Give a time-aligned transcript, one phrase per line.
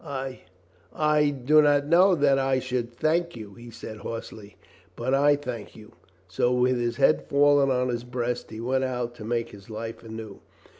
[0.03, 0.39] "I—
[1.15, 4.55] I do not know that I should thank you," he said hoarsely.
[4.95, 5.91] "But I thank you."
[6.27, 10.01] So with his head fallen on his breast, he went out to make his life
[10.01, 10.39] anew.